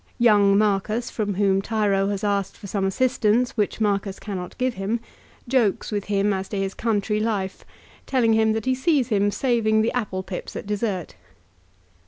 [0.17, 4.99] Young Marcus, from whom Tiro has asked for some assistance which Marcus cannot give him,
[5.47, 7.63] jokes with him as to his country life,
[8.07, 11.13] telling him that he sees him saving the apple pips at dessert.